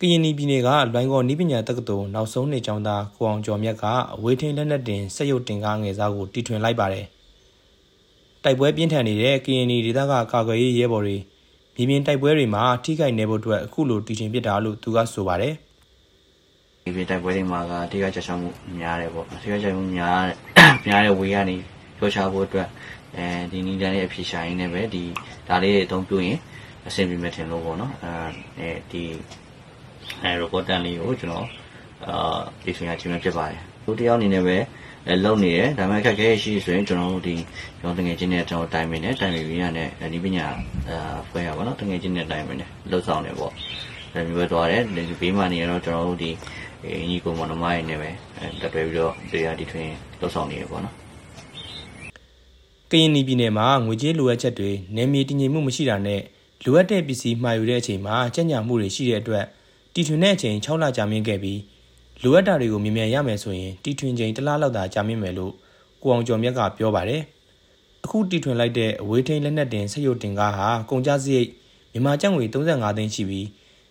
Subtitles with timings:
[0.00, 3.84] ကရင်ပြည်နယ်ကလွိုင်းကော်နိပညာတက္ကသိုလ်နောက်ဆုံးနှစ်ကျောင်းသားကိုအောင်ကျော်မြတ်က
[4.14, 7.06] အဝေးထိန်လက်နက်တင်စက်ရုပ်တင်ကားငယ်စားကိုတီထွင်လိုက်ပါတယ်။
[8.44, 11.16] တိုက်ပွဲပြင်းထန်နေတဲ့ကရင်ဒေသကကာကွယ်ရေးရဲဘော်တွေ
[11.74, 15.54] မြေပြင်တိုက်ပွဲတွေမှာထိခိုက်နေဖို့အတွက်အခုလိုတီထွင်ပစ်တာလို့သူကဆိုပါတယ်။
[16.84, 18.48] ဒီပြင်တိုက်ပွဲတွေမှာကထိခိုက်ကြချမှု
[18.80, 20.18] များတယ်ပေါ့။ထိခိုက်ကြမှုများ
[20.86, 21.56] များတဲ့ဝေးကနေ
[21.98, 22.68] ပြောချဖို့အတွက်
[23.16, 25.02] အဲဒီနီးတန်းရဲ့အဖြစ်ရှာရင်းနဲ့ပဲဒီ
[25.48, 26.38] ဒါလေးတွေအသုံးပြုရင်
[26.86, 27.92] အဆင်ပြေမယ်ထင်လို့ပေါ့နော်။
[28.58, 29.02] အဲဒီ
[30.22, 31.46] အဲ report တန်လေးကိုကျွန်တော်
[32.06, 34.56] အာပြင်ဆင်ရခြင်းဖြစ်ပါတယ်လူတယောက်အနေနဲ့ပဲ
[35.24, 37.34] လုံနေတယ်ဒါမှအခက်အခဲရှိဆိုရင်ကျွန်တော်တို့ဒီ
[37.80, 40.46] ကျွန်တော်တငယ်ချင်းနဲ့ကျွန်တော်တိုင်ပင်နဲ့တိုင်ပင်ပြီးရတဲ့ဒီပညာ
[40.88, 43.52] အာဖွဲ့ရပါတော့တငယ်ချင်းနဲ့တိုင်ပင်နဲ့လှုပ်ဆောင်နေပေါ့
[44.14, 46.30] ဒါမျိုးပဲသွားတယ်ဒီဘေးမှာနေရတော့ကျွန်တော်တို့ဒီ
[47.10, 48.10] ညီကိုမောင်နှမရင်းနဲ့ပဲ
[48.60, 49.88] တက်တွဲပြီးတော့တရားဒီထွင်
[50.20, 50.94] လှုပ်ဆောင်နေရပေါ့နော်
[52.90, 56.20] ကရင်ပြည်နယ်မှာငွေကြေးလိုအပ်ချက်တွေနယ်မြေတည်ငြိမ်မှုမရှိတာနဲ့
[56.64, 59.44] လိုအပ်တဲ့ပစ္စည်းမှာယူတဲ့အချိန်မှာကြံ့ညာမှုတွေရှိတဲ့အတွက်
[59.98, 61.60] တီထွင်တဲ့အချိန်6လကြာမြင့်ခဲ့ပြီး
[62.22, 65.52] လိုအပ်တာတွေကိုမြင်မြန်ရမယ်ဆိုရင်တီထွင်ချိန်တစ်လလောက်သာကြာမြင့်မယ်လို့
[66.02, 67.22] ကိုအောင်ကျော်မြတ်ကပြောပါတယ်။
[68.04, 71.48] အခုတီထွင်လိုက်တဲ့အဝေးထိန်လက်နက်တင်ဆက်ရုပ်တင်ကားဟာကုန်ကျစရိတ်
[71.92, 73.46] မြန်မာကျပ်ငွေ35သိန်းရှိပြီး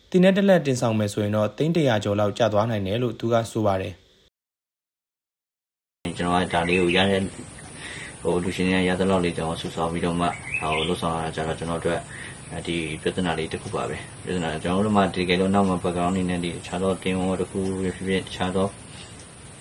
[0.10, 3.94] တင်းနဲ့တက်လက်တင်ဆောင်မယ်ဆိုရင်တော့သိန်း100ကျော်လောက်ကျသွားနိုင်တယ်လို့သူကဆိုပါတယ်။
[6.18, 7.22] ကျွန်တော်ကဒါလေးကိုရတဲ့
[8.22, 10.28] ဟိုလူရှင်ရရတဲ့လောက်လေးကျွန်တော်ဆူဆော်ပြီးတော့မှ
[10.60, 12.00] ဟိုလှုပ်ဆောင်ရတာကြတော့ကျွန်တော်တို့
[12.68, 18.70] ဒီပြဿနာလေးတစ်ခုပါပဲပြဿနာကျွန်တော်တို့မှဒီကယ်လို့နောက်မှာ background အနေနဲ့ဒီတခြားတော့တင်ဝတစ်ခုဖြစ်ဖြစ်တခြားတော့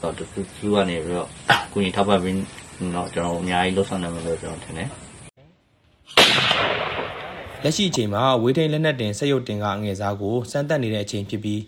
[0.01, 1.29] တော့သူသူကနေပြီးတော့
[1.73, 2.37] ကိုကြီးထောက်ပံ့ပြီး
[2.95, 4.89] တော့ကျွန်တော်အများကြီးလှုပ်ဆောင်နိုင်မယ်လို့ကျွန်တော်ထင်တယ်
[7.63, 11.61] လက်ရှိအချိန်မှာဝေးထိန်လက်နက်တင်စက်ရုပ်တင်ကအငယ်စားကိုစမ်းသပ်နေတဲ့အချိန်ဖြစ်ပြီး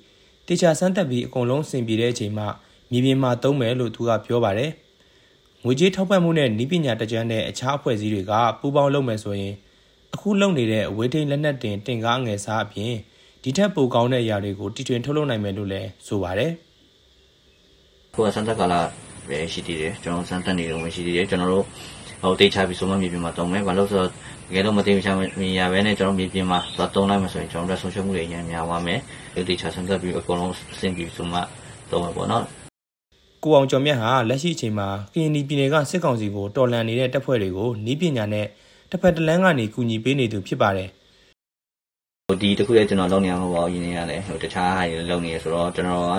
[0.47, 2.49] တေချာစမ်းသပ်ပြီးအကုန်လုံးစင်ပြေတဲ့အချိန်မှာ
[2.91, 4.71] မြေပြင်မှာသုံးမယ်လို့သူကပြောပါတယ်။
[5.65, 9.66] ငွေကြေးထောက်ပံ့မှုနဲ့ဤပညာတကြမ်းတဲ့အခြားအဖွဲ့အစည်းတွေကပူးပေါင်းလုပ်မယ်ဆိုရင်အ
[10.29, 12.95] ခုလုပ်နေတဲ့အဝေးထိန်လက်နက်တင်တင်ကားငယ်စားအပြင်
[13.43, 16.51] ဒီထက်ပိုကောင်းတဲ့အရာတွေကိုတီထွင်ထုတ်လုပ်နိုင်မယ်လို့လည်းဆိုပါတယ်။
[18.15, 18.81] ကိုယ်စမ်းသပ်ကလာ
[19.29, 21.65] ပဲရှိသေးတယ်ကျွန်တော်စမ်းသပ်နေတော့မရှိသေးတယ်ကျွန်တော်တို့
[22.23, 24.13] ဟိုတေချာပြီးဆိုမှမြေပြင်မှာတုံးမယ်ဘာလို့ဆိုတော့တ
[24.55, 29.01] ကယ်လို့မသိချင်မရဘဲနဲ့ကျွန်တော်မြေပြင်မှာသွားတုံးလိုက်မှဆိုရင်ကျွန်တော်တို့ဆုံးရှုံးမှုတွေအများများသွားမယ်
[29.35, 31.41] ဒီတေချာစမ်းသပ်ပြီးအကုန်လုံးအဆင်ပြေဆိုမှ
[31.91, 32.45] တုံးမယ်ပေါ့နော်
[33.43, 38.47] ကိုအောင်ကျော်မြတ်ဟာလက်ရှိအချိန်မှာကရင်ပြည်နယ်ကစစ်ကောင်စီကိုတော်လှန်နေတဲ့တပ်ဖွဲ့တွေကိုနီးပညာနဲ့
[38.91, 40.89] တစ်ဖက်တစ်လမ်းကနေကူညီပေးနေသူဖြစ်ပါတယ်
[42.29, 46.13] ဟိုဒီတခုလည်းကျွန်တော်လုပ်နေရမှာပေါ့ရင်းနေရတယ်ဟိုတခြားဟာတွေလုပ်နေရဆိုတော့ကျွန်တော်က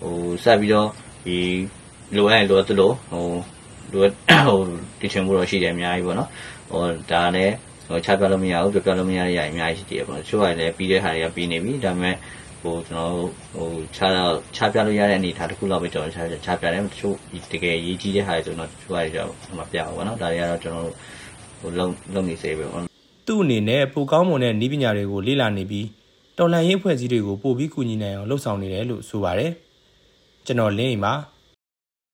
[0.00, 0.88] ဟိုဆက်ပြီးတော့
[1.26, 1.38] ဒီ
[2.16, 3.26] လိုအပ်လိုအပ်လို့ဟို
[3.92, 4.06] လို
[4.46, 4.58] ဟို
[5.00, 6.30] တည်ချင်မှုတော့ရှိတယ်အများကြီးပေါ့နော်
[6.70, 7.54] ဟိုဒါလည်း
[7.88, 12.16] ဟိုချပြလို့မရဘူးပြပြလို့မရတဲ့ຢာအများကြီးရှိတယ်ပေါ့ချို့ကလည်းပြီးတဲ့ဟာတွေကပြီးနေပြီဒါပေမဲ့
[12.62, 13.14] ဟိုကျွန်တော်
[13.54, 17.16] ဟိုခြားတော့ခြားပြလို့ရတဲ့အနေအထားတစ်ခုလောက်ပဲကျွန်တော်ခြားခြားပြတယ်တချို့
[17.52, 20.96] တကယ်ရေးကြီးတဲ့ဟာတွေဆိုတော့တချို့ဟာတွေတော့မပြဘူးပေါ့နော်ဒါတွေကတော့ကျွန်တော်တို့
[21.60, 22.84] ဟိုလုံလုံနေစေပဲပေါ့
[23.26, 25.86] သူ့အနေနဲ့ပိုကောင်းမွန်တဲ့နည်းပညာတွေကိုလေ့လာနေပြီး
[26.38, 29.52] တော်လှန်ရေးအဖွဲ့အစည်းတွေကိုပို့ပြီးကူညီနိုင်အောင်လှုပ်ဆောင်နေတယ်လို့ဆိုပါတယ်
[30.46, 31.14] ကျွန်တော်လင်းအိမ်ပါ